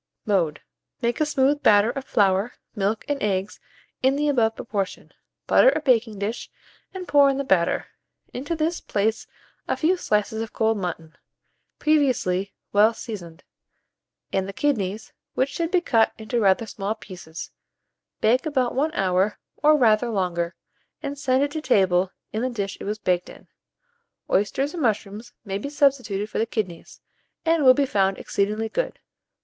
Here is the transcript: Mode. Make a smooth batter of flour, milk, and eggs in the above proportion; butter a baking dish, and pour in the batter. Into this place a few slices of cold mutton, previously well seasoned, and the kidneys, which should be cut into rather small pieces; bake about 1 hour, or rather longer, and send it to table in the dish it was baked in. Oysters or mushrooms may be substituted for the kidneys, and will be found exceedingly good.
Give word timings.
Mode. 0.25 0.61
Make 1.03 1.21
a 1.21 1.27
smooth 1.27 1.61
batter 1.61 1.91
of 1.91 2.05
flour, 2.05 2.53
milk, 2.75 3.05
and 3.07 3.21
eggs 3.21 3.59
in 4.01 4.15
the 4.15 4.29
above 4.29 4.55
proportion; 4.55 5.11
butter 5.45 5.71
a 5.75 5.79
baking 5.79 6.17
dish, 6.17 6.49
and 6.91 7.07
pour 7.07 7.29
in 7.29 7.37
the 7.37 7.43
batter. 7.43 7.85
Into 8.33 8.55
this 8.55 8.81
place 8.81 9.27
a 9.67 9.77
few 9.77 9.97
slices 9.97 10.41
of 10.41 10.53
cold 10.53 10.79
mutton, 10.79 11.15
previously 11.77 12.51
well 12.73 12.95
seasoned, 12.95 13.43
and 14.33 14.47
the 14.49 14.53
kidneys, 14.53 15.13
which 15.35 15.49
should 15.49 15.69
be 15.69 15.81
cut 15.81 16.13
into 16.17 16.39
rather 16.39 16.65
small 16.65 16.95
pieces; 16.95 17.51
bake 18.21 18.47
about 18.47 18.73
1 18.73 18.91
hour, 18.95 19.37
or 19.57 19.77
rather 19.77 20.09
longer, 20.09 20.55
and 21.03 21.19
send 21.19 21.43
it 21.43 21.51
to 21.51 21.61
table 21.61 22.11
in 22.33 22.41
the 22.41 22.49
dish 22.49 22.75
it 22.81 22.85
was 22.85 22.97
baked 22.97 23.29
in. 23.29 23.47
Oysters 24.31 24.73
or 24.73 24.79
mushrooms 24.79 25.33
may 25.45 25.59
be 25.59 25.69
substituted 25.69 26.27
for 26.27 26.39
the 26.39 26.47
kidneys, 26.47 27.01
and 27.45 27.63
will 27.63 27.75
be 27.75 27.85
found 27.85 28.17
exceedingly 28.17 28.67
good. 28.67 28.97